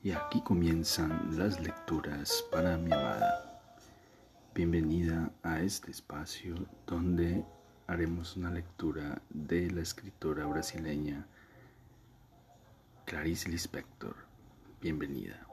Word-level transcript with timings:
Y 0.00 0.12
aquí 0.12 0.40
comienzan 0.42 1.36
las 1.36 1.60
lecturas 1.60 2.44
para 2.52 2.76
mi 2.76 2.92
amada. 2.92 3.60
Bienvenida 4.54 5.32
a 5.42 5.60
este 5.60 5.90
espacio 5.90 6.54
donde 6.86 7.44
haremos 7.88 8.36
una 8.36 8.48
lectura 8.52 9.20
de 9.28 9.68
la 9.72 9.80
escritora 9.80 10.46
brasileña 10.46 11.26
Clarice 13.06 13.48
Lispector. 13.48 14.14
Bienvenida. 14.80 15.44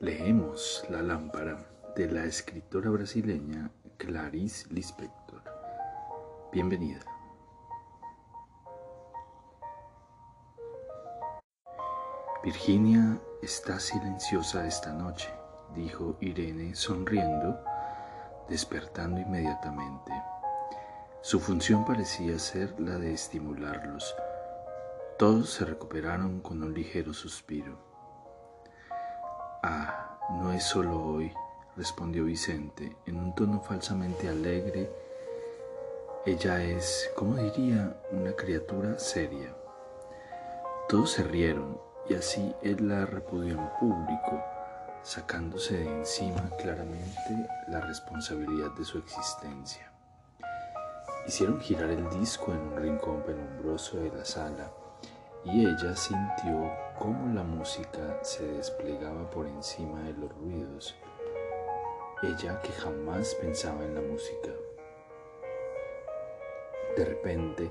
Leemos 0.00 0.84
La 0.90 1.00
lámpara 1.00 1.64
de 1.94 2.10
la 2.10 2.24
escritora 2.24 2.90
brasileña 2.90 3.70
Clarice 3.98 4.66
Lispector. 4.74 5.44
Bienvenida. 6.52 7.13
Virginia 12.44 13.18
está 13.40 13.80
silenciosa 13.80 14.66
esta 14.66 14.92
noche, 14.92 15.30
dijo 15.74 16.18
Irene 16.20 16.74
sonriendo, 16.74 17.58
despertando 18.50 19.18
inmediatamente. 19.18 20.12
Su 21.22 21.40
función 21.40 21.86
parecía 21.86 22.38
ser 22.38 22.78
la 22.78 22.98
de 22.98 23.14
estimularlos. 23.14 24.14
Todos 25.18 25.54
se 25.54 25.64
recuperaron 25.64 26.40
con 26.40 26.62
un 26.62 26.74
ligero 26.74 27.14
suspiro. 27.14 27.78
Ah, 29.62 30.18
no 30.32 30.52
es 30.52 30.64
solo 30.64 31.02
hoy, 31.02 31.32
respondió 31.78 32.26
Vicente 32.26 32.94
en 33.06 33.16
un 33.16 33.34
tono 33.34 33.62
falsamente 33.62 34.28
alegre. 34.28 34.92
Ella 36.26 36.62
es, 36.62 37.10
como 37.16 37.36
diría, 37.36 37.98
una 38.10 38.32
criatura 38.32 38.98
seria. 38.98 39.56
Todos 40.90 41.12
se 41.12 41.24
rieron 41.24 41.93
y 42.08 42.14
así 42.14 42.54
él 42.62 42.88
la 42.88 43.06
repudió 43.06 43.54
en 43.54 43.68
público, 43.80 44.42
sacándose 45.02 45.78
de 45.78 45.86
encima 45.86 46.50
claramente 46.58 47.48
la 47.68 47.80
responsabilidad 47.80 48.70
de 48.72 48.84
su 48.84 48.98
existencia. 48.98 49.90
Hicieron 51.26 51.60
girar 51.60 51.90
el 51.90 52.08
disco 52.10 52.52
en 52.52 52.60
un 52.60 52.76
rincón 52.76 53.22
penumbroso 53.22 53.98
de 53.98 54.10
la 54.10 54.24
sala 54.24 54.70
y 55.44 55.66
ella 55.66 55.96
sintió 55.96 56.70
cómo 56.98 57.34
la 57.34 57.42
música 57.42 58.18
se 58.22 58.46
desplegaba 58.46 59.30
por 59.30 59.46
encima 59.46 60.02
de 60.02 60.12
los 60.12 60.30
ruidos. 60.36 60.94
Ella 62.22 62.60
que 62.60 62.72
jamás 62.72 63.34
pensaba 63.36 63.84
en 63.84 63.94
la 63.94 64.00
música. 64.00 64.50
De 66.96 67.04
repente, 67.04 67.70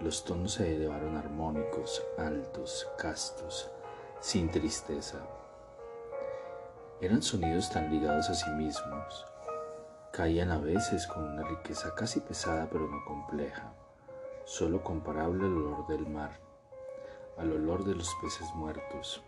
los 0.00 0.24
tonos 0.24 0.54
se 0.54 0.74
elevaron 0.76 1.18
armónicos, 1.18 2.02
altos, 2.16 2.88
castos, 2.96 3.70
sin 4.18 4.50
tristeza. 4.50 5.18
Eran 7.02 7.22
sonidos 7.22 7.70
tan 7.70 7.90
ligados 7.90 8.30
a 8.30 8.34
sí 8.34 8.48
mismos. 8.52 9.26
Caían 10.10 10.50
a 10.52 10.58
veces 10.58 11.06
con 11.06 11.24
una 11.24 11.42
riqueza 11.46 11.94
casi 11.94 12.20
pesada 12.20 12.68
pero 12.70 12.88
no 12.88 13.04
compleja, 13.04 13.74
solo 14.46 14.82
comparable 14.82 15.44
al 15.44 15.56
olor 15.56 15.86
del 15.86 16.06
mar, 16.06 16.40
al 17.36 17.52
olor 17.52 17.84
de 17.84 17.94
los 17.94 18.10
peces 18.22 18.48
muertos. 18.54 19.22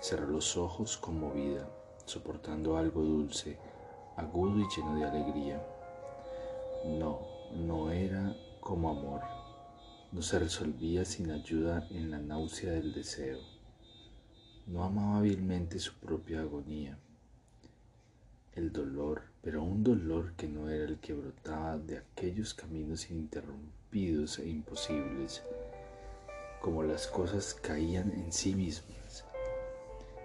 Cerró 0.00 0.28
los 0.28 0.56
ojos 0.56 0.96
conmovida, 0.96 1.68
soportando 2.06 2.78
algo 2.78 3.02
dulce, 3.02 3.58
agudo 4.16 4.60
y 4.60 4.66
lleno 4.74 4.94
de 4.94 5.04
alegría. 5.04 5.62
No, 6.86 7.20
no 7.52 7.90
era 7.90 8.34
como 8.60 8.90
amor 8.90 9.37
no 10.10 10.22
se 10.22 10.38
resolvía 10.38 11.04
sin 11.04 11.30
ayuda 11.30 11.86
en 11.90 12.10
la 12.10 12.18
náusea 12.18 12.72
del 12.72 12.94
deseo. 12.94 13.40
No 14.66 14.82
amaba 14.84 15.18
hábilmente 15.18 15.78
su 15.78 15.94
propia 15.94 16.40
agonía. 16.40 16.98
El 18.54 18.72
dolor, 18.72 19.22
pero 19.42 19.62
un 19.62 19.84
dolor 19.84 20.32
que 20.32 20.48
no 20.48 20.70
era 20.70 20.84
el 20.84 20.98
que 20.98 21.12
brotaba 21.12 21.76
de 21.78 21.98
aquellos 21.98 22.54
caminos 22.54 23.10
ininterrumpidos 23.10 24.38
e 24.38 24.48
imposibles, 24.48 25.42
como 26.60 26.82
las 26.82 27.06
cosas 27.06 27.54
caían 27.54 28.10
en 28.10 28.32
sí 28.32 28.54
mismas, 28.54 29.24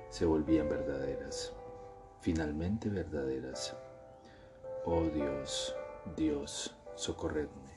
se 0.09 0.25
volvían 0.25 0.69
verdaderas, 0.69 1.51
finalmente 2.21 2.89
verdaderas. 2.89 3.75
Oh 4.85 5.03
Dios, 5.03 5.75
Dios, 6.15 6.75
socorredme. 6.95 7.72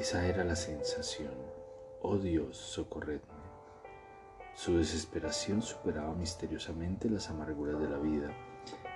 Esa 0.00 0.26
era 0.26 0.44
la 0.44 0.56
sensación. 0.56 1.34
Oh 2.00 2.16
Dios, 2.16 2.56
socorredme. 2.56 3.20
Su 4.54 4.78
desesperación 4.78 5.60
superaba 5.60 6.14
misteriosamente 6.14 7.10
las 7.10 7.28
amarguras 7.28 7.78
de 7.78 7.90
la 7.90 7.98
vida 7.98 8.34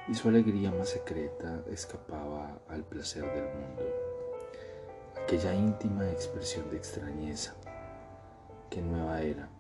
y 0.09 0.15
su 0.15 0.31
alegría 0.31 0.71
más 0.71 0.89
secreta 0.89 1.63
escapaba 1.71 2.59
al 2.71 2.85
placer 2.85 3.23
del 3.23 3.55
mundo. 3.55 3.83
Aquella 5.23 5.55
íntima 5.55 6.11
expresión 6.11 6.71
de 6.71 6.79
extrañeza. 6.79 7.55
Qué 8.71 8.81
nueva 8.81 9.21
era. 9.21 9.51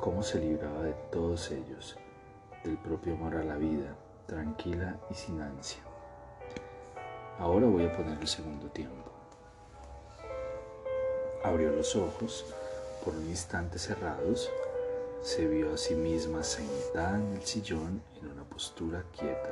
Cómo 0.00 0.24
se 0.24 0.40
libraba 0.40 0.82
de 0.82 0.94
todos 1.12 1.52
ellos, 1.52 1.96
del 2.64 2.76
propio 2.78 3.14
amor 3.14 3.36
a 3.36 3.44
la 3.44 3.56
vida, 3.56 3.96
tranquila 4.26 4.98
y 5.08 5.14
sin 5.14 5.40
ansia. 5.40 5.84
Ahora 7.38 7.68
voy 7.68 7.86
a 7.86 7.96
poner 7.96 8.18
el 8.18 8.26
segundo 8.26 8.68
tiempo. 8.70 9.13
Abrió 11.44 11.72
los 11.72 11.94
ojos, 11.94 12.46
por 13.04 13.14
un 13.14 13.28
instante 13.28 13.78
cerrados, 13.78 14.50
se 15.20 15.46
vio 15.46 15.74
a 15.74 15.76
sí 15.76 15.94
misma 15.94 16.42
sentada 16.42 17.18
en 17.18 17.34
el 17.34 17.42
sillón 17.42 18.02
en 18.18 18.30
una 18.30 18.44
postura 18.44 19.04
quieta, 19.12 19.50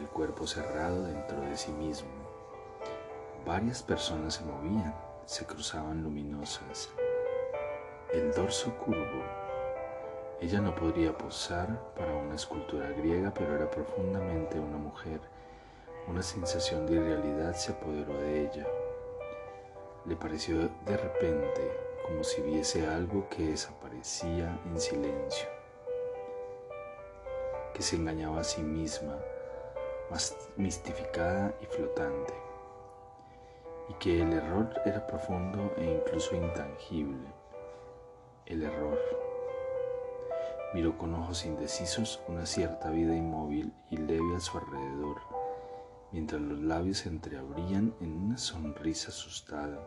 el 0.00 0.08
cuerpo 0.08 0.48
cerrado 0.48 1.04
dentro 1.04 1.40
de 1.42 1.56
sí 1.56 1.70
mismo. 1.70 2.10
Varias 3.46 3.84
personas 3.84 4.34
se 4.34 4.44
movían, 4.44 4.92
se 5.26 5.46
cruzaban 5.46 6.02
luminosas. 6.02 6.88
El 8.12 8.32
dorso 8.32 8.76
curvo. 8.78 9.22
Ella 10.40 10.60
no 10.60 10.74
podría 10.74 11.16
posar 11.16 11.68
para 11.94 12.16
una 12.16 12.34
escultura 12.34 12.88
griega, 12.88 13.32
pero 13.32 13.54
era 13.54 13.70
profundamente 13.70 14.58
una 14.58 14.78
mujer. 14.78 15.20
Una 16.08 16.22
sensación 16.24 16.84
de 16.86 16.94
irrealidad 16.94 17.54
se 17.54 17.70
apoderó 17.70 18.14
de 18.14 18.46
ella. 18.46 18.66
Le 20.06 20.16
pareció 20.16 20.70
de 20.86 20.96
repente 20.96 21.90
como 22.06 22.24
si 22.24 22.40
viese 22.40 22.86
algo 22.86 23.28
que 23.28 23.48
desaparecía 23.48 24.58
en 24.64 24.80
silencio, 24.80 25.46
que 27.74 27.82
se 27.82 27.96
engañaba 27.96 28.40
a 28.40 28.44
sí 28.44 28.62
misma, 28.62 29.18
más 30.10 30.36
mistificada 30.56 31.54
y 31.60 31.66
flotante, 31.66 32.32
y 33.90 33.94
que 33.94 34.22
el 34.22 34.32
error 34.32 34.72
era 34.86 35.06
profundo 35.06 35.74
e 35.76 35.84
incluso 35.84 36.34
intangible. 36.34 37.28
El 38.46 38.62
error. 38.62 38.98
Miró 40.72 40.96
con 40.96 41.14
ojos 41.14 41.44
indecisos 41.44 42.22
una 42.26 42.46
cierta 42.46 42.90
vida 42.90 43.14
inmóvil 43.14 43.72
y 43.90 43.98
leve 43.98 44.36
a 44.36 44.40
su 44.40 44.56
alrededor 44.56 45.39
mientras 46.12 46.40
los 46.40 46.60
labios 46.60 46.98
se 46.98 47.08
entreabrían 47.08 47.94
en 48.00 48.12
una 48.12 48.38
sonrisa 48.38 49.08
asustada. 49.08 49.78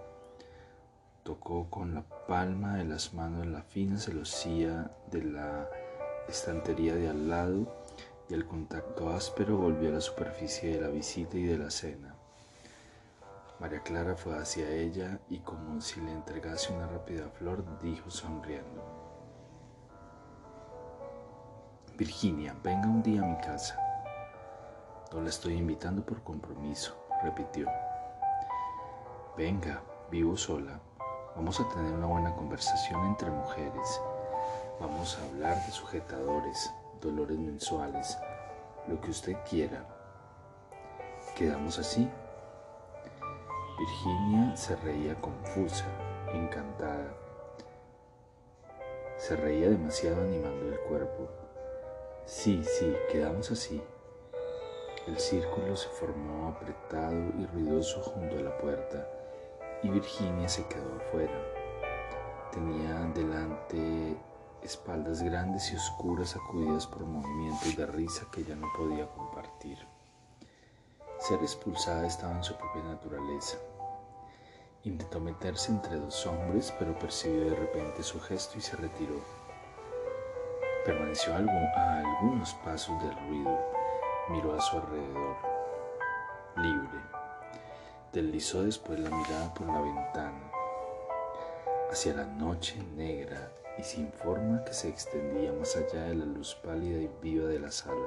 Tocó 1.24 1.70
con 1.70 1.96
la 1.96 2.04
palma 2.28 2.76
de 2.76 2.86
las 2.86 3.14
manos 3.14 3.46
la 3.48 3.62
fina 3.62 3.98
celosía 3.98 4.92
de 5.12 5.24
la 5.24 5.70
estantería 6.28 6.96
de 6.96 7.10
al 7.10 7.30
lado 7.30 7.68
y 8.30 8.34
el 8.34 8.46
contacto 8.46 9.10
áspero 9.10 9.58
volvió 9.58 9.90
a 9.90 9.94
la 9.94 10.02
superficie 10.02 10.76
de 10.76 10.82
la 10.82 10.90
visita 10.90 11.38
y 11.38 11.44
de 11.44 11.58
la 11.58 11.70
cena. 11.70 12.16
María 13.60 13.82
Clara 13.82 14.16
fue 14.16 14.38
hacia 14.38 14.70
ella 14.70 15.20
y 15.30 15.40
como 15.40 15.80
si 15.80 16.02
le 16.02 16.12
entregase 16.12 16.74
una 16.74 16.88
rápida 16.88 17.30
flor, 17.30 17.64
dijo 17.82 18.10
sonriendo. 18.10 18.84
Virginia, 21.98 22.56
venga 22.64 22.88
un 22.88 23.04
día 23.04 23.22
a 23.22 23.26
mi 23.26 23.38
casa. 23.38 23.83
No 25.14 25.22
la 25.22 25.30
estoy 25.30 25.54
invitando 25.58 26.04
por 26.04 26.24
compromiso, 26.24 26.96
repitió. 27.22 27.68
Venga, 29.38 29.84
vivo 30.10 30.36
sola. 30.36 30.80
Vamos 31.36 31.60
a 31.60 31.70
tener 31.70 31.94
una 31.94 32.08
buena 32.08 32.36
conversación 32.36 33.06
entre 33.06 33.30
mujeres. 33.30 34.02
Vamos 34.80 35.16
a 35.18 35.26
hablar 35.26 35.64
de 35.68 35.72
sujetadores, 35.72 36.74
dolores 37.00 37.38
mensuales, 37.38 38.18
lo 38.88 39.00
que 39.02 39.12
usted 39.12 39.38
quiera. 39.48 39.86
¿Quedamos 41.36 41.78
así? 41.78 42.10
Virginia 43.78 44.58
se 44.58 44.76
reía 44.78 45.14
confusa, 45.22 45.86
encantada. 46.34 47.14
Se 49.18 49.36
reía 49.36 49.70
demasiado 49.70 50.24
animando 50.24 50.70
el 50.70 50.80
cuerpo. 50.80 51.30
Sí, 52.26 52.64
sí, 52.64 52.96
quedamos 53.12 53.52
así. 53.52 53.80
El 55.06 55.20
círculo 55.20 55.76
se 55.76 55.90
formó 55.90 56.48
apretado 56.48 57.32
y 57.38 57.46
ruidoso 57.48 58.02
junto 58.02 58.38
a 58.38 58.42
la 58.42 58.58
puerta 58.58 59.06
y 59.84 59.90
Virginia 59.90 60.48
se 60.48 60.66
quedó 60.68 60.96
afuera. 60.96 61.34
Tenía 62.54 63.02
delante 63.14 64.18
espaldas 64.62 65.22
grandes 65.22 65.74
y 65.74 65.76
oscuras 65.76 66.30
sacudidas 66.30 66.88
por 66.88 67.06
movimientos 67.06 67.76
de 67.76 67.86
risa 67.86 68.28
que 68.32 68.42
ella 68.42 68.56
no 68.56 68.72
podía 68.78 69.06
compartir. 69.08 69.78
Ser 71.20 71.42
expulsada 71.42 72.08
estaba 72.08 72.38
en 72.38 72.44
su 72.46 72.56
propia 72.56 72.84
naturaleza. 72.84 73.58
Intentó 74.84 75.20
meterse 75.20 75.72
entre 75.72 75.98
dos 75.98 76.26
hombres, 76.26 76.74
pero 76.80 76.98
percibió 76.98 77.50
de 77.50 77.56
repente 77.56 78.04
su 78.04 78.22
gesto 78.22 78.58
y 78.58 78.62
se 78.62 78.78
retiró. 78.78 79.16
Permaneció 80.86 81.34
a 81.34 81.38
algunos 81.38 82.54
pasos 82.56 83.02
del 83.04 83.18
ruido, 83.28 83.73
miró 84.30 84.56
a 84.56 84.62
su 84.62 84.78
alrededor, 84.78 85.36
libre. 86.58 87.00
Deslizó 88.12 88.64
después 88.64 89.00
la 89.00 89.10
mirada 89.10 89.54
por 89.54 89.68
la 89.68 89.82
ventana, 89.82 90.52
hacia 91.92 92.14
la 92.14 92.26
noche 92.26 92.82
negra 92.96 93.52
y 93.78 93.84
sin 93.84 94.12
forma 94.12 94.64
que 94.64 94.74
se 94.74 94.88
extendía 94.88 95.52
más 95.52 95.76
allá 95.76 96.04
de 96.04 96.16
la 96.16 96.26
luz 96.26 96.56
pálida 96.56 97.00
y 97.02 97.10
viva 97.22 97.48
de 97.48 97.60
la 97.60 97.72
sala. 97.72 98.06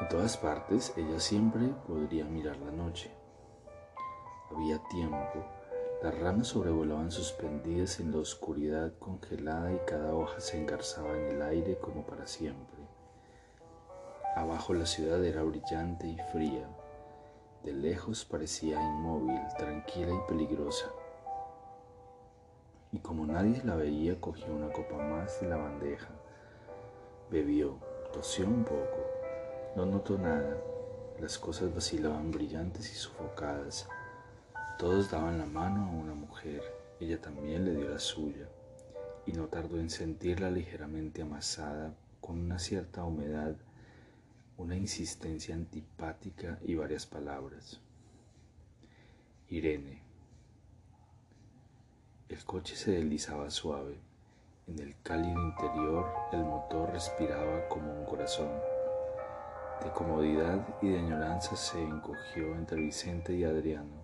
En 0.00 0.08
todas 0.08 0.36
partes 0.36 0.92
ella 0.96 1.18
siempre 1.18 1.68
podría 1.86 2.24
mirar 2.24 2.56
la 2.58 2.70
noche. 2.70 3.10
Había 4.50 4.78
tiempo, 4.88 5.44
las 6.02 6.16
ramas 6.18 6.48
sobrevolaban 6.48 7.10
suspendidas 7.10 7.98
en 7.98 8.12
la 8.12 8.18
oscuridad 8.18 8.92
congelada 8.98 9.72
y 9.72 9.78
cada 9.86 10.14
hoja 10.14 10.40
se 10.40 10.58
engarzaba 10.58 11.16
en 11.16 11.34
el 11.34 11.42
aire 11.42 11.78
como 11.78 12.06
para 12.06 12.26
siempre. 12.26 12.77
Abajo 14.40 14.74
la 14.74 14.86
ciudad 14.86 15.24
era 15.24 15.42
brillante 15.42 16.06
y 16.06 16.16
fría. 16.32 16.68
De 17.64 17.72
lejos 17.72 18.24
parecía 18.24 18.80
inmóvil, 18.80 19.40
tranquila 19.56 20.12
y 20.14 20.28
peligrosa. 20.28 20.86
Y 22.92 22.98
como 23.00 23.26
nadie 23.26 23.60
la 23.64 23.74
veía, 23.74 24.20
cogió 24.20 24.54
una 24.54 24.72
copa 24.72 24.96
más 24.96 25.40
de 25.40 25.48
la 25.48 25.56
bandeja. 25.56 26.08
Bebió, 27.30 27.78
tosió 28.12 28.46
un 28.46 28.64
poco 28.64 29.18
no 29.78 29.86
notó 29.86 30.18
nada. 30.18 30.56
Las 31.20 31.38
cosas 31.38 31.72
vacilaban 31.72 32.32
brillantes 32.32 32.90
y 32.92 32.96
sofocadas. 32.96 33.88
Todos 34.76 35.10
daban 35.10 35.38
la 35.38 35.46
mano 35.46 35.84
a 35.84 35.90
una 35.90 36.14
mujer. 36.14 36.62
Ella 36.98 37.20
también 37.20 37.64
le 37.64 37.76
dio 37.76 37.88
la 37.88 38.00
suya. 38.00 38.48
Y 39.24 39.32
no 39.32 39.46
tardó 39.46 39.78
en 39.78 39.88
sentirla 39.88 40.50
ligeramente 40.50 41.22
amasada, 41.22 41.94
con 42.20 42.40
una 42.40 42.58
cierta 42.58 43.04
humedad, 43.04 43.54
una 44.58 44.74
insistencia 44.74 45.54
antipática 45.54 46.58
y 46.64 46.74
varias 46.74 47.06
palabras. 47.06 47.80
Irene. 49.48 50.02
El 52.28 52.44
coche 52.44 52.74
se 52.74 52.90
deslizaba 52.90 53.50
suave. 53.50 54.00
En 54.66 54.80
el 54.80 54.96
cálido 55.02 55.40
interior 55.40 56.12
el 56.32 56.40
motor 56.40 56.90
respiraba 56.90 57.68
como 57.68 58.00
un 58.00 58.04
corazón. 58.04 58.50
De 59.84 59.92
comodidad 59.92 60.66
y 60.82 60.88
de 60.88 60.98
añoranza 60.98 61.54
se 61.54 61.80
encogió 61.80 62.56
entre 62.56 62.80
Vicente 62.82 63.34
y 63.34 63.44
Adriano. 63.44 64.02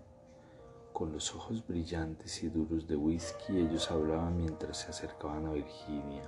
Con 0.93 1.11
los 1.11 1.35
ojos 1.35 1.67
brillantes 1.67 2.41
y 2.43 2.47
duros 2.47 2.87
de 2.87 2.95
whisky 2.95 3.57
ellos 3.57 3.91
hablaban 3.91 4.37
mientras 4.37 4.77
se 4.77 4.89
acercaban 4.89 5.47
a 5.47 5.51
Virginia, 5.51 6.23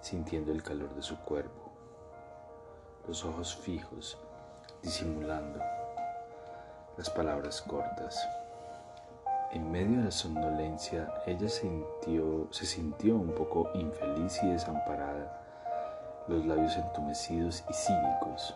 sintiendo 0.00 0.52
el 0.52 0.62
calor 0.62 0.94
de 0.94 1.02
su 1.02 1.16
cuerpo. 1.18 1.67
Los 3.08 3.24
ojos 3.24 3.56
fijos, 3.56 4.18
disimulando. 4.82 5.58
Las 6.98 7.08
palabras 7.08 7.62
cortas. 7.62 8.22
En 9.50 9.72
medio 9.72 10.00
de 10.00 10.04
la 10.04 10.10
somnolencia, 10.10 11.10
ella 11.24 11.48
sintió, 11.48 12.48
se 12.50 12.66
sintió 12.66 13.14
un 13.14 13.32
poco 13.32 13.70
infeliz 13.72 14.38
y 14.42 14.50
desamparada, 14.50 15.40
los 16.28 16.44
labios 16.44 16.76
entumecidos 16.76 17.64
y 17.70 17.72
cínicos. 17.72 18.54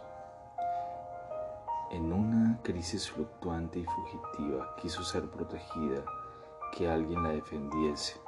En 1.91 2.13
una 2.13 2.59
crisis 2.63 3.11
fluctuante 3.11 3.79
y 3.79 3.87
fugitiva 3.87 4.77
quiso 4.83 5.03
ser 5.03 5.31
protegida, 5.31 6.05
que 6.77 6.91
alguien 6.91 7.23
la 7.23 7.31
defendiese. 7.31 8.21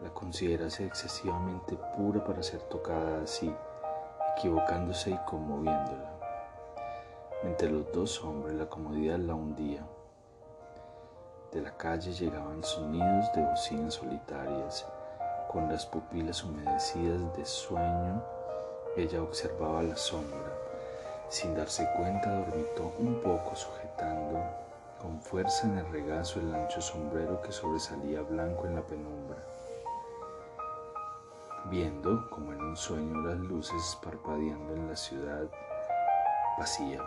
La 0.00 0.10
considerase 0.10 0.86
excesivamente 0.86 1.76
pura 1.96 2.22
para 2.22 2.40
ser 2.40 2.62
tocada 2.62 3.24
así, 3.24 3.52
equivocándose 4.36 5.10
y 5.10 5.18
conmoviéndola. 5.26 6.12
Entre 7.42 7.70
los 7.70 7.90
dos 7.92 8.22
hombres 8.22 8.54
la 8.54 8.66
comodidad 8.66 9.18
la 9.18 9.34
hundía. 9.34 9.84
De 11.52 11.60
la 11.60 11.76
calle 11.76 12.12
llegaban 12.12 12.62
sonidos 12.62 13.32
de 13.34 13.42
bocinas 13.42 13.94
solitarias. 13.94 14.86
Con 15.50 15.68
las 15.68 15.86
pupilas 15.86 16.42
humedecidas 16.42 17.36
de 17.36 17.44
sueño, 17.44 18.22
ella 18.96 19.22
observaba 19.22 19.82
la 19.82 19.96
sombra 19.96 20.64
sin 21.34 21.54
darse 21.54 21.88
cuenta, 21.96 22.30
dormitó 22.30 22.92
un 22.98 23.20
poco 23.20 23.56
sujetando 23.56 24.38
con 25.00 25.20
fuerza 25.20 25.66
en 25.66 25.78
el 25.78 25.90
regazo 25.90 26.38
el 26.38 26.54
ancho 26.54 26.80
sombrero 26.80 27.42
que 27.42 27.50
sobresalía 27.50 28.22
blanco 28.22 28.66
en 28.66 28.76
la 28.76 28.82
penumbra. 28.82 29.38
Viendo, 31.70 32.28
como 32.30 32.52
en 32.52 32.60
un 32.60 32.76
sueño, 32.76 33.22
las 33.22 33.38
luces 33.38 33.98
parpadeando 34.02 34.74
en 34.74 34.86
la 34.86 34.96
ciudad 34.96 35.46
vacía. 36.58 37.00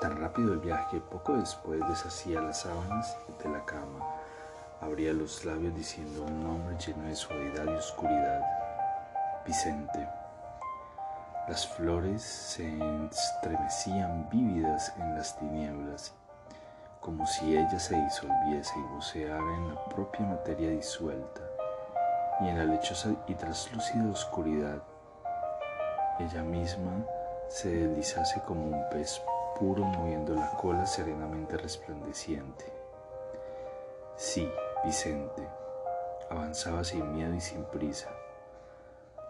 Tan 0.00 0.20
rápido 0.20 0.52
el 0.52 0.60
viaje, 0.60 1.00
poco 1.00 1.34
después 1.34 1.80
deshacía 1.88 2.40
las 2.40 2.60
sábanas 2.60 3.16
de 3.42 3.50
la 3.50 3.64
cama, 3.64 4.06
abría 4.80 5.12
los 5.12 5.44
labios 5.44 5.74
diciendo 5.74 6.22
un 6.22 6.42
nombre 6.44 6.76
lleno 6.78 7.04
de 7.04 7.16
suavidad 7.16 7.64
y 7.64 7.74
oscuridad. 7.76 8.42
Vicente. 9.44 10.08
Las 11.48 11.66
flores 11.66 12.22
se 12.22 12.78
estremecían 13.10 14.28
vívidas 14.30 14.92
en 14.96 15.16
las 15.16 15.36
tinieblas, 15.36 16.14
como 17.00 17.26
si 17.26 17.56
ella 17.56 17.80
se 17.80 17.96
disolviese 17.96 18.72
y 18.78 18.94
buceara 18.94 19.54
en 19.56 19.74
la 19.74 19.84
propia 19.86 20.24
materia 20.24 20.70
disuelta, 20.70 21.40
y 22.40 22.48
en 22.48 22.58
la 22.58 22.64
lechosa 22.64 23.10
y 23.26 23.34
traslúcida 23.34 24.10
oscuridad, 24.10 24.82
ella 26.18 26.42
misma 26.42 27.04
se 27.48 27.68
deslizase 27.68 28.40
como 28.42 28.66
un 28.66 28.88
pez 28.90 29.20
puro 29.58 29.84
moviendo 29.84 30.34
la 30.34 30.50
cola 30.56 30.86
serenamente 30.86 31.56
resplandeciente. 31.56 32.64
Sí, 34.16 34.50
Vicente, 34.84 35.46
avanzaba 36.30 36.82
sin 36.84 37.12
miedo 37.12 37.34
y 37.34 37.40
sin 37.40 37.64
prisa 37.64 38.08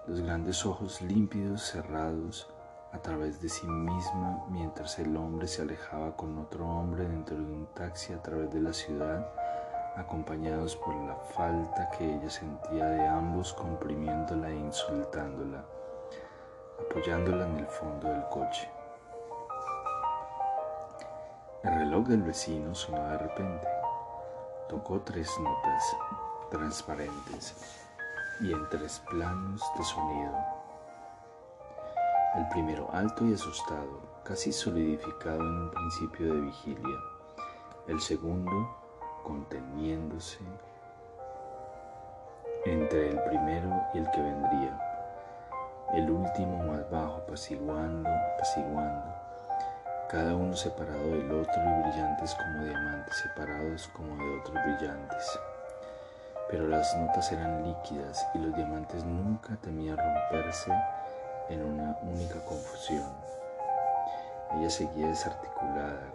los 0.06 0.20
grandes 0.20 0.66
ojos 0.66 1.00
límpidos 1.00 1.62
cerrados 1.62 2.48
a 2.90 2.98
través 2.98 3.40
de 3.40 3.48
sí 3.48 3.66
misma 3.66 4.44
mientras 4.50 4.98
el 4.98 5.16
hombre 5.16 5.46
se 5.46 5.62
alejaba 5.62 6.16
con 6.16 6.36
otro 6.38 6.66
hombre 6.68 7.04
dentro 7.06 7.36
de 7.36 7.42
un 7.42 7.66
taxi 7.72 8.12
a 8.12 8.20
través 8.20 8.52
de 8.52 8.60
la 8.60 8.72
ciudad, 8.72 9.32
acompañados 9.96 10.76
por 10.76 10.94
la 10.94 11.14
falta 11.14 11.90
que 11.90 12.14
ella 12.14 12.30
sentía 12.30 12.86
de 12.86 13.06
ambos 13.06 13.52
comprimiéndola 13.52 14.48
e 14.48 14.56
insultándola, 14.56 15.64
apoyándola 16.80 17.46
en 17.46 17.58
el 17.58 17.66
fondo 17.66 18.08
del 18.08 18.24
coche. 18.28 18.70
El 21.62 21.74
reloj 21.74 22.06
del 22.08 22.22
vecino 22.22 22.74
sonó 22.74 23.06
de 23.08 23.18
repente. 23.18 23.68
Tocó 24.68 25.00
tres 25.00 25.30
notas 25.38 25.96
transparentes 26.50 27.54
y 28.40 28.52
en 28.52 28.68
tres 28.70 29.00
planos 29.10 29.62
de 29.76 29.84
sonido. 29.84 30.32
El 32.34 32.48
primero 32.48 32.88
alto 32.92 33.26
y 33.26 33.34
asustado, 33.34 34.00
casi 34.24 34.52
solidificado 34.52 35.40
en 35.40 35.62
un 35.62 35.70
principio 35.70 36.34
de 36.34 36.40
vigilia. 36.40 36.98
El 37.86 38.00
segundo 38.00 38.81
conteniéndose 39.22 40.38
entre 42.64 43.10
el 43.10 43.22
primero 43.22 43.70
y 43.94 43.98
el 43.98 44.10
que 44.10 44.20
vendría. 44.20 44.80
El 45.94 46.10
último 46.10 46.62
más 46.64 46.88
bajo, 46.90 47.16
apaciguando, 47.18 48.08
apaciguando. 48.34 49.14
Cada 50.08 50.34
uno 50.34 50.54
separado 50.56 51.08
del 51.10 51.30
otro 51.32 51.54
y 51.56 51.82
brillantes 51.82 52.34
como 52.34 52.64
diamantes, 52.64 53.16
separados 53.16 53.88
como 53.88 54.16
de 54.16 54.38
otros 54.38 54.56
brillantes 54.64 55.38
pero 56.52 56.68
las 56.68 56.94
notas 56.98 57.32
eran 57.32 57.64
líquidas 57.64 58.26
y 58.34 58.38
los 58.38 58.54
diamantes 58.54 59.02
nunca 59.04 59.56
temían 59.62 59.96
romperse 59.96 60.70
en 61.48 61.64
una 61.64 61.96
única 62.02 62.44
confusión. 62.44 63.10
Ella 64.58 64.68
seguía 64.68 65.08
desarticulada 65.08 66.12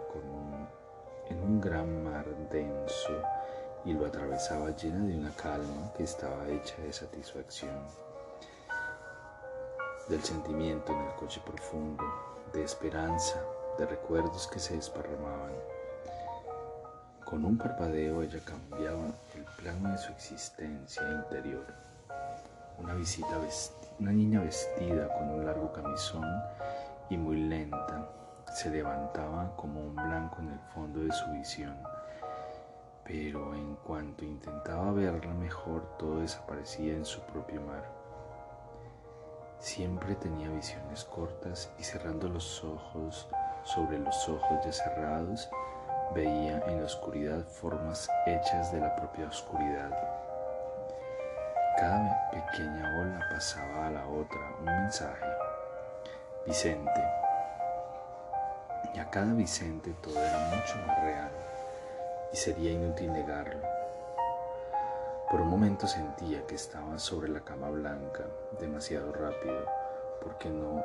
en 1.30 1.42
un 1.42 1.60
gran 1.60 2.04
mar 2.04 2.24
denso 2.50 3.22
y 3.84 3.92
lo 3.92 4.06
atravesaba 4.06 4.70
llena 4.76 5.04
de 5.06 5.16
una 5.16 5.30
calma 5.30 5.92
que 5.96 6.04
estaba 6.04 6.48
hecha 6.48 6.76
de 6.82 6.92
satisfacción, 6.92 7.86
del 10.08 10.22
sentimiento 10.22 10.92
en 10.92 11.00
el 11.00 11.14
coche 11.14 11.40
profundo, 11.44 12.04
de 12.52 12.64
esperanza, 12.64 13.40
de 13.78 13.86
recuerdos 13.86 14.46
que 14.46 14.58
se 14.58 14.74
desparramaban 14.74 15.52
Con 17.24 17.44
un 17.44 17.56
parpadeo 17.58 18.22
ella 18.22 18.40
cambiaba 18.44 19.06
el 19.34 19.44
plano 19.56 19.92
de 19.92 19.98
su 19.98 20.10
existencia 20.12 21.02
interior. 21.10 21.66
Una, 22.78 22.94
visita 22.94 23.38
una 23.98 24.12
niña 24.12 24.40
vestida 24.40 25.08
con 25.16 25.30
un 25.30 25.44
largo 25.44 25.72
camisón 25.72 26.26
y 27.10 27.16
muy 27.16 27.36
lenta 27.36 28.08
se 28.52 28.70
levantaba 28.70 29.54
como 29.56 29.80
un 29.80 29.94
blanco 29.94 30.36
en 30.40 30.52
el 30.52 30.60
fondo 30.74 31.00
de 31.00 31.12
su 31.12 31.30
visión 31.32 31.76
pero 33.08 33.54
en 33.54 33.74
cuanto 33.76 34.22
intentaba 34.22 34.92
verla 34.92 35.32
mejor 35.32 35.96
todo 35.98 36.20
desaparecía 36.20 36.92
en 36.92 37.06
su 37.06 37.22
propio 37.22 37.62
mar. 37.62 37.82
Siempre 39.58 40.14
tenía 40.14 40.50
visiones 40.50 41.04
cortas 41.04 41.70
y 41.78 41.84
cerrando 41.84 42.28
los 42.28 42.62
ojos 42.62 43.26
sobre 43.64 43.98
los 43.98 44.28
ojos 44.28 44.62
ya 44.62 44.72
cerrados, 44.72 45.48
veía 46.14 46.62
en 46.66 46.80
la 46.80 46.84
oscuridad 46.84 47.46
formas 47.46 48.10
hechas 48.26 48.72
de 48.72 48.80
la 48.80 48.94
propia 48.94 49.26
oscuridad. 49.26 49.90
Cada 51.78 52.30
pequeña 52.30 53.00
ola 53.00 53.26
pasaba 53.32 53.86
a 53.86 53.90
la 53.90 54.06
otra 54.06 54.54
un 54.58 54.66
mensaje. 54.66 55.26
Vicente. 56.46 57.27
Y 58.94 58.98
a 58.98 59.10
cada 59.10 59.32
Vicente 59.34 59.94
todo 60.02 60.18
era 60.18 60.38
mucho 60.48 60.86
más 60.86 61.02
real 61.02 61.30
y 62.32 62.36
sería 62.36 62.72
inútil 62.72 63.12
negarlo. 63.12 63.60
Por 65.30 65.42
un 65.42 65.48
momento 65.48 65.86
sentía 65.86 66.46
que 66.46 66.54
estaba 66.54 66.98
sobre 66.98 67.28
la 67.28 67.44
cama 67.44 67.68
blanca 67.68 68.24
demasiado 68.58 69.12
rápido, 69.12 69.66
porque 70.22 70.48
no 70.48 70.82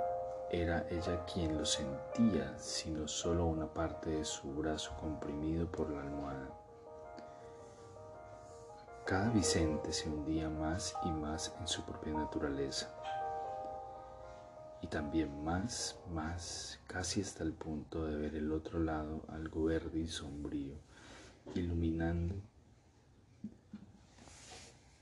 era 0.51 0.85
ella 0.89 1.23
quien 1.25 1.57
lo 1.57 1.65
sentía, 1.65 2.53
sino 2.57 3.07
solo 3.07 3.45
una 3.45 3.67
parte 3.67 4.09
de 4.09 4.25
su 4.25 4.53
brazo 4.53 4.91
comprimido 4.99 5.65
por 5.67 5.89
la 5.89 6.01
almohada. 6.01 6.49
Cada 9.05 9.29
Vicente 9.29 9.91
se 9.93 10.09
hundía 10.09 10.49
más 10.49 10.93
y 11.03 11.09
más 11.09 11.53
en 11.59 11.67
su 11.67 11.83
propia 11.83 12.13
naturaleza, 12.13 12.89
y 14.83 14.87
también 14.87 15.43
más, 15.45 15.97
más, 16.13 16.77
casi 16.87 17.21
hasta 17.21 17.43
el 17.43 17.53
punto 17.53 18.05
de 18.05 18.17
ver 18.17 18.35
el 18.35 18.51
otro 18.51 18.79
lado 18.79 19.21
algo 19.29 19.63
verde 19.63 20.01
y 20.01 20.07
sombrío 20.07 20.75
iluminando 21.55 22.35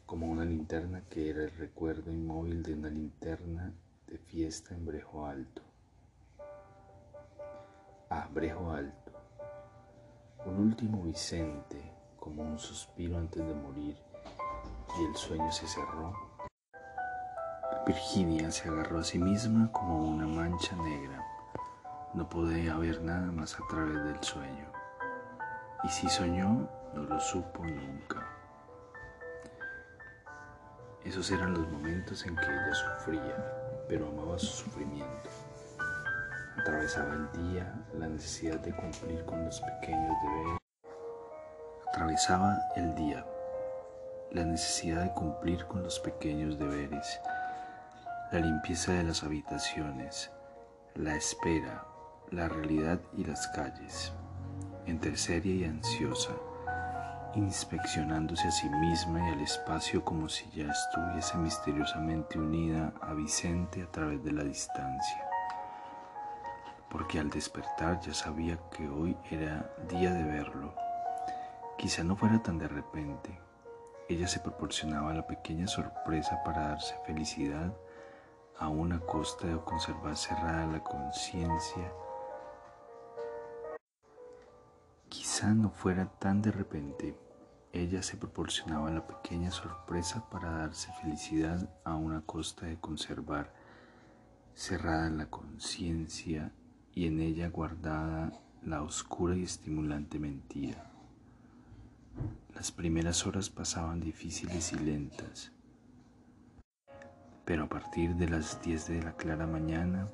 como 0.06 0.28
una 0.28 0.46
linterna 0.46 1.02
que 1.10 1.32
era 1.32 1.44
el 1.44 1.52
recuerdo 1.52 2.12
inmóvil 2.12 2.62
de 2.62 2.74
una 2.74 2.90
linterna 2.90 3.74
de 4.06 4.18
fiesta 4.20 4.76
en 4.76 4.86
Brejo 4.86 5.26
Alto. 5.26 5.62
Ah, 8.10 8.28
Brejo 8.32 8.72
Alto. 8.72 9.12
Un 10.46 10.60
último 10.60 11.02
Vicente, 11.04 11.82
como 12.20 12.44
un 12.44 12.60
suspiro 12.60 13.18
antes 13.18 13.44
de 13.44 13.54
morir, 13.54 13.96
y 15.00 15.06
el 15.06 15.16
sueño 15.16 15.52
se 15.52 15.66
cerró. 15.66 16.31
Virginia 17.86 18.52
se 18.52 18.70
agarró 18.70 19.00
a 19.00 19.04
sí 19.04 19.18
misma 19.18 19.72
como 19.72 20.04
una 20.04 20.28
mancha 20.28 20.76
negra. 20.76 21.26
No 22.14 22.30
podía 22.30 22.76
ver 22.78 23.02
nada 23.02 23.32
más 23.32 23.56
a 23.56 23.68
través 23.70 24.04
del 24.04 24.24
sueño. 24.24 24.72
Y 25.84 25.90
si 25.90 26.08
soñó, 26.08 26.70
no 26.94 27.02
lo 27.02 27.20
supo 27.20 27.66
nunca. 27.66 28.28
Esos 31.04 31.32
eran 31.32 31.56
los 31.56 31.68
momentos 31.72 32.24
en 32.28 32.36
que 32.36 32.46
ella 32.46 32.74
sufría, 32.76 33.86
pero 33.90 34.10
amaba 34.10 34.38
su 34.38 34.64
sufrimiento. 34.64 35.30
Atravesaba 36.60 37.16
el 37.16 37.32
día, 37.50 37.74
la 37.98 38.08
necesidad 38.08 38.60
de 38.60 38.76
cumplir 38.76 39.26
con 39.26 39.44
los 39.44 39.60
pequeños 39.60 40.16
deberes. 40.22 40.60
Atravesaba 41.88 42.60
el 42.76 42.94
día, 42.94 43.26
la 44.30 44.46
necesidad 44.46 45.02
de 45.02 45.14
cumplir 45.14 45.66
con 45.66 45.82
los 45.82 46.00
pequeños 46.00 46.60
deberes, 46.60 47.20
la 48.32 48.40
limpieza 48.40 48.94
de 48.94 49.04
las 49.04 49.24
habitaciones, 49.24 50.32
la 50.96 51.16
espera, 51.16 51.86
la 52.30 52.48
realidad 52.48 53.02
y 53.18 53.26
las 53.26 53.48
calles 53.50 54.14
entre 54.86 55.18
seria 55.18 55.54
y 55.54 55.64
ansiosa, 55.66 56.32
inspeccionándose 57.36 58.48
a 58.48 58.52
sí 58.52 58.70
misma 58.70 59.28
y 59.28 59.34
al 59.34 59.42
espacio 59.42 60.04
como 60.04 60.30
si 60.30 60.50
ya 60.52 60.72
estuviese 60.72 61.38
misteriosamente 61.38 62.40
unida 62.40 62.94
a 63.02 63.14
Vicente 63.14 63.84
a 63.84 63.92
través 63.92 64.24
de 64.24 64.32
la 64.32 64.44
distancia. 64.44 65.24
Porque 66.90 67.20
al 67.20 67.30
despertar 67.30 68.00
ya 68.02 68.14
sabía 68.14 68.58
que 68.76 68.88
hoy 68.88 69.16
era 69.30 69.72
día 69.88 70.14
de 70.14 70.24
verlo. 70.24 70.74
Quizá 71.78 72.04
no 72.04 72.16
fuera 72.16 72.42
tan 72.42 72.58
de 72.58 72.68
repente. 72.68 73.40
Ella 74.10 74.28
se 74.28 74.40
proporcionaba 74.40 75.14
la 75.14 75.26
pequeña 75.26 75.68
sorpresa 75.68 76.42
para 76.44 76.70
darse 76.70 76.96
felicidad 77.06 77.74
a 78.62 78.70
una 78.70 79.01
costa 79.01 79.48
de 79.48 79.60
conservar 79.60 80.15
cerrada 80.15 80.65
la 80.68 80.82
conciencia 80.82 81.91
no 85.50 85.72
fuera 85.72 86.06
tan 86.20 86.41
de 86.41 86.51
repente, 86.51 87.18
ella 87.74 88.03
se 88.03 88.15
proporcionaba 88.15 88.91
la 88.91 89.08
pequeña 89.08 89.50
sorpresa 89.50 90.30
para 90.30 90.51
darse 90.51 90.91
felicidad 91.01 91.68
a 91.84 91.96
una 91.96 92.22
costa 92.22 92.68
de 92.68 92.77
conservar 92.77 93.51
cerrada 94.53 95.10
la 95.10 95.25
conciencia 95.27 96.51
y 96.94 97.08
en 97.08 97.20
ella 97.22 97.50
guardada 97.50 98.32
la 98.63 98.84
oscura 98.84 99.36
y 99.36 99.44
estimulante 99.44 100.20
mentira. 100.20 100.91
Las 102.53 102.72
primeras 102.72 103.25
horas 103.25 103.50
pasaban 103.50 104.00
difíciles 104.00 104.74
y 104.74 104.80
lentas, 104.80 105.51
pero 107.51 107.65
a 107.65 107.67
partir 107.67 108.15
de 108.15 108.29
las 108.29 108.62
10 108.62 108.88
de 108.88 109.03
la 109.03 109.12
clara 109.12 109.46
mañana, 109.46 110.08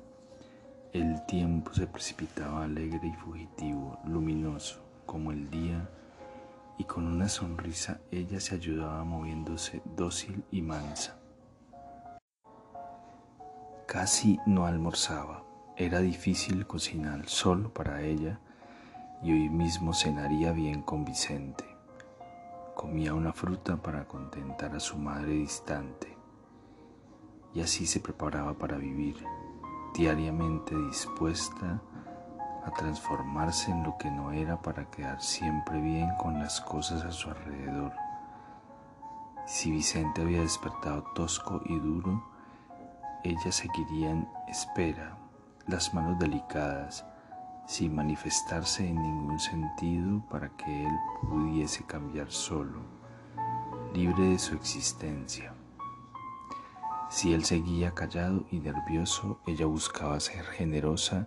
el 0.92 1.24
tiempo 1.26 1.72
se 1.72 1.86
precipitaba 1.86 2.64
alegre 2.64 3.06
y 3.06 3.12
fugitivo, 3.12 3.96
luminoso, 4.04 4.80
como 5.06 5.30
el 5.30 5.48
día 5.48 5.88
y 6.78 6.82
con 6.82 7.06
una 7.06 7.28
sonrisa 7.28 8.00
ella 8.10 8.40
se 8.40 8.56
ayudaba 8.56 9.04
moviéndose 9.04 9.82
dócil 9.84 10.42
y 10.50 10.62
mansa. 10.62 11.16
Casi 13.86 14.40
no 14.44 14.66
almorzaba, 14.66 15.44
era 15.76 16.00
difícil 16.00 16.66
cocinar 16.66 17.28
solo 17.28 17.72
para 17.72 18.02
ella 18.02 18.40
y 19.22 19.30
hoy 19.30 19.48
mismo 19.48 19.94
cenaría 19.94 20.50
bien 20.50 20.82
con 20.82 21.04
Vicente. 21.04 21.64
Comía 22.74 23.14
una 23.14 23.32
fruta 23.32 23.76
para 23.76 24.08
contentar 24.08 24.74
a 24.74 24.80
su 24.80 24.98
madre 24.98 25.34
distante 25.34 26.17
y 27.58 27.60
así 27.60 27.86
se 27.86 27.98
preparaba 27.98 28.54
para 28.54 28.76
vivir, 28.76 29.16
diariamente 29.92 30.76
dispuesta 30.76 31.82
a 32.64 32.70
transformarse 32.70 33.72
en 33.72 33.82
lo 33.82 33.98
que 33.98 34.12
no 34.12 34.30
era 34.30 34.62
para 34.62 34.88
quedar 34.88 35.20
siempre 35.20 35.80
bien 35.80 36.08
con 36.20 36.38
las 36.38 36.60
cosas 36.60 37.04
a 37.04 37.10
su 37.10 37.28
alrededor. 37.30 37.92
Si 39.44 39.72
Vicente 39.72 40.22
había 40.22 40.42
despertado 40.42 41.02
tosco 41.16 41.60
y 41.64 41.76
duro, 41.80 42.22
ella 43.24 43.50
seguiría 43.50 44.10
en 44.10 44.28
espera, 44.46 45.18
las 45.66 45.92
manos 45.92 46.16
delicadas, 46.20 47.04
sin 47.66 47.92
manifestarse 47.92 48.86
en 48.86 49.02
ningún 49.02 49.40
sentido 49.40 50.22
para 50.30 50.48
que 50.50 50.84
él 50.86 50.92
pudiese 51.28 51.84
cambiar 51.84 52.30
solo, 52.30 52.82
libre 53.92 54.22
de 54.22 54.38
su 54.38 54.54
existencia. 54.54 55.57
Si 57.10 57.32
él 57.32 57.44
seguía 57.44 57.94
callado 57.94 58.44
y 58.50 58.60
nervioso, 58.60 59.40
ella 59.46 59.64
buscaba 59.64 60.20
ser 60.20 60.44
generosa 60.44 61.26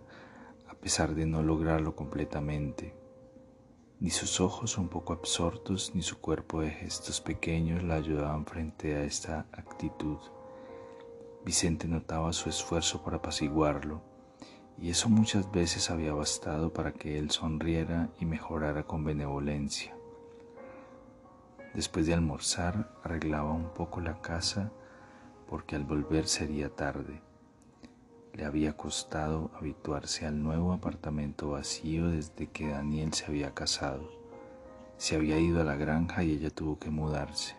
a 0.70 0.76
pesar 0.76 1.16
de 1.16 1.26
no 1.26 1.42
lograrlo 1.42 1.96
completamente. 1.96 2.96
Ni 4.00 4.12
sus 4.12 4.40
ojos 4.42 4.78
un 4.78 4.90
poco 4.90 5.14
absortos 5.14 5.94
ni 5.96 6.04
su 6.04 6.20
cuerpo 6.20 6.62
de 6.62 6.70
gestos 6.70 7.20
pequeños 7.20 7.84
la 7.84 7.96
ayudaban 7.96 8.46
frente 8.46 8.96
a 8.96 9.04
esta 9.04 9.48
actitud. 9.52 10.18
Vicente 11.46 11.88
notaba 11.88 12.32
su 12.34 12.50
esfuerzo 12.50 13.04
para 13.04 13.18
apaciguarlo, 13.18 14.02
y 14.78 14.92
eso 14.92 15.10
muchas 15.10 15.52
veces 15.52 15.90
había 15.90 16.14
bastado 16.14 16.74
para 16.74 16.94
que 16.94 17.18
él 17.18 17.32
sonriera 17.32 18.10
y 18.20 18.26
mejorara 18.26 18.84
con 18.84 19.04
benevolencia. 19.04 19.96
Después 21.74 22.06
de 22.06 22.14
almorzar, 22.14 22.92
arreglaba 23.04 23.52
un 23.52 23.70
poco 23.74 24.00
la 24.02 24.22
casa 24.22 24.72
porque 25.52 25.76
al 25.76 25.84
volver 25.84 26.30
sería 26.30 26.70
tarde. 26.70 27.22
Le 28.32 28.46
había 28.46 28.78
costado 28.78 29.52
habituarse 29.54 30.26
al 30.26 30.42
nuevo 30.42 30.72
apartamento 30.72 31.50
vacío 31.50 32.08
desde 32.08 32.48
que 32.48 32.70
Daniel 32.70 33.14
se 33.14 33.26
había 33.26 33.54
casado. 33.54 34.10
Se 34.96 35.18
había 35.18 35.38
ido 35.38 35.60
a 35.60 35.66
la 35.66 35.76
granja 35.76 36.24
y 36.24 36.32
ella 36.32 36.52
tuvo 36.52 36.80
que 36.80 36.90
mudarse. 36.90 37.58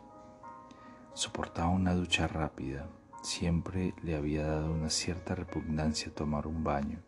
Soportaba 1.13 1.69
una 1.69 1.95
ducha 1.95 2.27
rápida. 2.27 2.89
Siempre 3.23 3.93
le 4.03 4.17
había 4.17 4.47
dado 4.47 4.73
una 4.73 4.89
cierta 4.89 5.35
repugnancia 5.35 6.15
tomar 6.15 6.47
un 6.47 6.65
baño. 6.65 6.99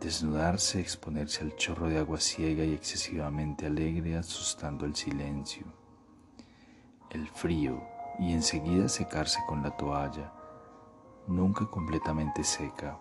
desnudarse, 0.00 0.80
exponerse 0.80 1.42
al 1.42 1.54
chorro 1.56 1.88
de 1.88 1.98
agua 1.98 2.18
ciega 2.18 2.64
y 2.64 2.72
excesivamente 2.72 3.66
alegre, 3.66 4.16
asustando 4.16 4.86
el 4.86 4.94
silencio, 4.94 5.64
el 7.10 7.28
frío 7.28 7.93
y 8.18 8.32
enseguida 8.32 8.88
secarse 8.88 9.40
con 9.46 9.62
la 9.62 9.76
toalla, 9.76 10.32
nunca 11.26 11.66
completamente 11.66 12.44
seca, 12.44 12.98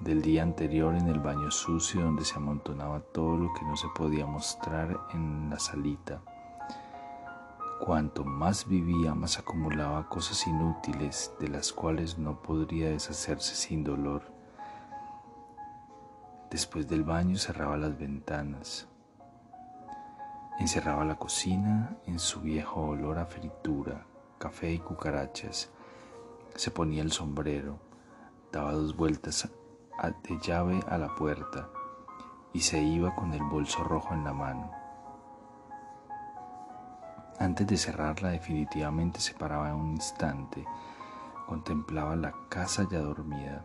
del 0.00 0.22
día 0.22 0.42
anterior 0.42 0.94
en 0.94 1.08
el 1.08 1.20
baño 1.20 1.50
sucio 1.50 2.02
donde 2.02 2.24
se 2.24 2.36
amontonaba 2.36 3.00
todo 3.00 3.36
lo 3.36 3.52
que 3.54 3.64
no 3.64 3.76
se 3.76 3.88
podía 3.94 4.26
mostrar 4.26 4.98
en 5.12 5.48
la 5.50 5.58
salita. 5.58 6.20
Cuanto 7.80 8.24
más 8.24 8.66
vivía, 8.66 9.14
más 9.14 9.38
acumulaba 9.38 10.08
cosas 10.08 10.46
inútiles 10.46 11.32
de 11.38 11.48
las 11.48 11.72
cuales 11.72 12.18
no 12.18 12.40
podría 12.40 12.90
deshacerse 12.90 13.54
sin 13.54 13.84
dolor. 13.84 14.22
Después 16.50 16.88
del 16.88 17.04
baño 17.04 17.36
cerraba 17.36 17.76
las 17.76 17.98
ventanas, 17.98 18.88
encerraba 20.58 21.04
la 21.04 21.16
cocina 21.16 21.96
en 22.06 22.18
su 22.18 22.40
viejo 22.40 22.80
olor 22.80 23.18
a 23.18 23.26
fritura, 23.26 24.06
café 24.38 24.72
y 24.72 24.78
cucarachas, 24.78 25.70
se 26.54 26.70
ponía 26.70 27.02
el 27.02 27.12
sombrero, 27.12 27.78
daba 28.52 28.72
dos 28.72 28.96
vueltas 28.96 29.48
de 30.22 30.38
llave 30.40 30.80
a 30.88 30.98
la 30.98 31.14
puerta 31.14 31.68
y 32.52 32.60
se 32.60 32.80
iba 32.82 33.14
con 33.14 33.32
el 33.32 33.42
bolso 33.42 33.82
rojo 33.84 34.14
en 34.14 34.24
la 34.24 34.32
mano. 34.32 34.70
Antes 37.38 37.66
de 37.66 37.76
cerrarla 37.76 38.30
definitivamente 38.30 39.20
se 39.20 39.34
paraba 39.34 39.74
un 39.74 39.90
instante, 39.92 40.64
contemplaba 41.46 42.14
la 42.14 42.32
casa 42.48 42.86
ya 42.90 43.00
dormida, 43.00 43.64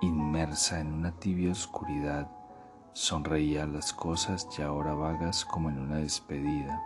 inmersa 0.00 0.80
en 0.80 0.92
una 0.94 1.12
tibia 1.12 1.52
oscuridad, 1.52 2.30
sonreía 2.92 3.64
a 3.64 3.66
las 3.66 3.92
cosas 3.92 4.48
ya 4.56 4.66
ahora 4.66 4.94
vagas 4.94 5.44
como 5.44 5.68
en 5.68 5.78
una 5.78 5.96
despedida. 5.96 6.82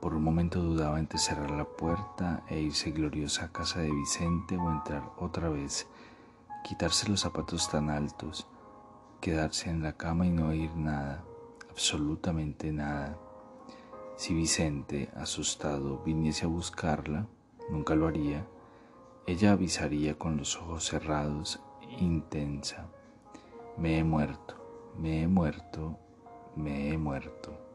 Por 0.00 0.14
un 0.14 0.22
momento 0.22 0.60
dudaba 0.60 0.98
entre 0.98 1.18
cerrar 1.18 1.50
la 1.50 1.64
puerta 1.64 2.44
e 2.48 2.60
irse 2.60 2.92
gloriosa 2.92 3.46
a 3.46 3.52
casa 3.52 3.80
de 3.80 3.90
Vicente 3.90 4.56
o 4.56 4.70
entrar 4.70 5.02
otra 5.18 5.48
vez 5.48 5.88
quitarse 6.62 7.08
los 7.08 7.20
zapatos 7.20 7.70
tan 7.70 7.90
altos, 7.90 8.46
quedarse 9.20 9.70
en 9.70 9.82
la 9.82 9.96
cama 9.96 10.26
y 10.26 10.30
no 10.30 10.48
oír 10.48 10.74
nada, 10.76 11.24
absolutamente 11.70 12.72
nada. 12.72 13.16
Si 14.16 14.34
Vicente, 14.34 15.10
asustado, 15.16 16.02
viniese 16.04 16.44
a 16.44 16.48
buscarla, 16.48 17.26
nunca 17.70 17.94
lo 17.94 18.06
haría, 18.06 18.46
ella 19.26 19.52
avisaría 19.52 20.18
con 20.18 20.36
los 20.36 20.56
ojos 20.56 20.84
cerrados, 20.84 21.60
intensa, 21.98 22.86
me 23.76 23.98
he 23.98 24.04
muerto, 24.04 24.54
me 24.98 25.22
he 25.22 25.28
muerto, 25.28 25.98
me 26.56 26.90
he 26.92 26.98
muerto. 26.98 27.67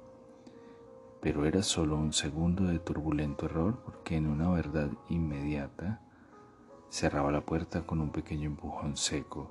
Pero 1.24 1.46
era 1.46 1.64
solo 1.64 1.96
un 1.96 2.14
segundo 2.14 2.66
de 2.66 2.78
turbulento 2.78 3.48
error 3.48 3.82
porque 3.84 4.18
en 4.18 4.28
una 4.28 4.50
verdad 4.50 4.92
inmediata, 5.10 6.02
Cerraba 6.94 7.32
la 7.32 7.42
puerta 7.42 7.88
con 7.88 8.02
un 8.02 8.12
pequeño 8.12 8.46
empujón 8.46 8.98
seco, 8.98 9.50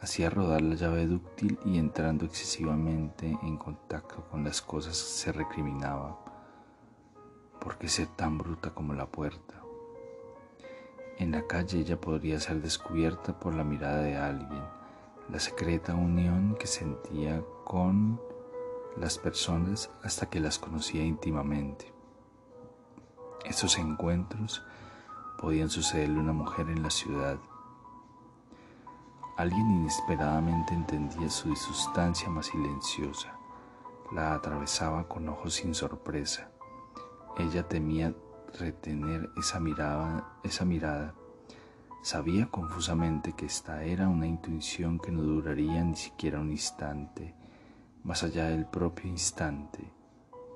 hacía 0.00 0.30
rodar 0.30 0.62
la 0.62 0.74
llave 0.74 1.06
dúctil 1.06 1.60
y 1.64 1.78
entrando 1.78 2.24
excesivamente 2.24 3.38
en 3.40 3.56
contacto 3.56 4.28
con 4.28 4.42
las 4.42 4.62
cosas 4.62 4.96
se 4.96 5.30
recriminaba. 5.30 6.18
¿Por 7.60 7.78
qué 7.78 7.88
ser 7.88 8.08
tan 8.08 8.36
bruta 8.36 8.70
como 8.70 8.94
la 8.94 9.06
puerta? 9.06 9.62
En 11.18 11.30
la 11.30 11.46
calle 11.46 11.78
ella 11.78 12.00
podría 12.00 12.40
ser 12.40 12.60
descubierta 12.60 13.38
por 13.38 13.54
la 13.54 13.62
mirada 13.62 14.00
de 14.00 14.16
alguien, 14.16 14.64
la 15.30 15.38
secreta 15.38 15.94
unión 15.94 16.56
que 16.58 16.66
sentía 16.66 17.44
con 17.64 18.20
las 18.96 19.18
personas 19.18 19.90
hasta 20.02 20.26
que 20.30 20.40
las 20.40 20.58
conocía 20.58 21.04
íntimamente. 21.04 21.92
Esos 23.44 23.78
encuentros 23.78 24.64
podían 25.38 25.68
sucederle 25.68 26.18
a 26.18 26.22
una 26.22 26.32
mujer 26.32 26.68
en 26.70 26.82
la 26.82 26.90
ciudad. 26.90 27.38
Alguien 29.36 29.70
inesperadamente 29.70 30.74
entendía 30.74 31.28
su 31.28 31.54
sustancia 31.54 32.28
más 32.30 32.46
silenciosa, 32.46 33.36
la 34.12 34.34
atravesaba 34.34 35.06
con 35.06 35.28
ojos 35.28 35.54
sin 35.54 35.74
sorpresa. 35.74 36.50
Ella 37.36 37.68
temía 37.68 38.14
retener 38.58 39.30
esa 39.36 39.60
mirada, 39.60 40.38
esa 40.42 40.64
mirada. 40.64 41.14
Sabía 42.02 42.46
confusamente 42.46 43.34
que 43.34 43.44
esta 43.44 43.84
era 43.84 44.08
una 44.08 44.26
intuición 44.26 44.98
que 44.98 45.12
no 45.12 45.20
duraría 45.22 45.84
ni 45.84 45.96
siquiera 45.96 46.40
un 46.40 46.50
instante, 46.50 47.34
más 48.06 48.22
allá 48.22 48.50
del 48.50 48.66
propio 48.66 49.10
instante. 49.10 49.80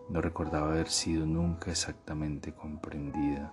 No 0.08 0.20
recordaba 0.20 0.70
haber 0.70 0.88
sido 0.88 1.26
nunca 1.26 1.72
exactamente 1.72 2.54
comprendida. 2.54 3.52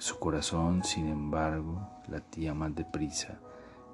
Su 0.00 0.18
corazón, 0.18 0.82
sin 0.82 1.06
embargo, 1.06 1.88
latía 2.08 2.52
más 2.52 2.74
deprisa. 2.74 3.38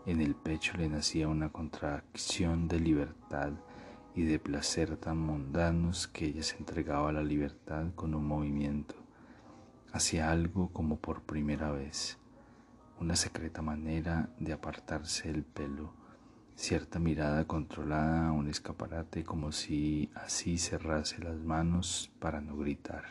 En 0.06 0.22
el 0.22 0.34
pecho 0.34 0.72
le 0.78 0.88
nacía 0.88 1.28
una 1.28 1.50
contracción 1.50 2.66
de 2.66 2.80
libertad 2.80 3.52
y 4.14 4.22
de 4.22 4.38
placer 4.38 4.96
tan 4.96 5.18
mundanos 5.18 6.08
que 6.08 6.24
ella 6.24 6.42
se 6.42 6.56
entregaba 6.56 7.10
a 7.10 7.12
la 7.12 7.22
libertad 7.22 7.88
con 7.94 8.14
un 8.14 8.26
movimiento. 8.26 8.94
Hacía 9.92 10.30
algo 10.30 10.70
como 10.72 10.96
por 10.96 11.20
primera 11.20 11.72
vez, 11.72 12.16
una 13.00 13.16
secreta 13.16 13.60
manera 13.60 14.30
de 14.40 14.54
apartarse 14.54 15.28
el 15.28 15.44
pelo, 15.44 16.05
cierta 16.56 16.98
mirada 16.98 17.46
controlada 17.46 18.28
a 18.28 18.32
un 18.32 18.48
escaparate 18.48 19.24
como 19.24 19.52
si 19.52 20.10
así 20.14 20.56
cerrase 20.56 21.18
las 21.22 21.36
manos 21.36 22.10
para 22.18 22.40
no 22.40 22.56
gritar. 22.56 23.04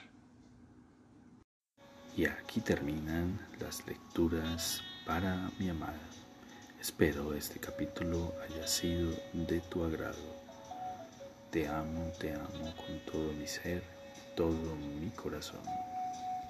Y 2.17 2.25
aquí 2.25 2.59
terminan 2.59 3.39
las 3.59 3.85
lecturas 3.85 4.81
para 5.05 5.51
mi 5.59 5.69
amada. 5.69 5.99
Espero 6.81 7.33
este 7.33 7.59
capítulo 7.59 8.33
haya 8.43 8.67
sido 8.67 9.11
de 9.33 9.59
tu 9.61 9.83
agrado. 9.83 10.35
Te 11.51 11.67
amo, 11.67 12.11
te 12.19 12.33
amo 12.33 12.73
con 12.75 12.99
todo 13.11 13.31
mi 13.33 13.47
ser, 13.47 13.83
todo 14.35 14.75
mi 14.75 15.09
corazón. 15.11 15.61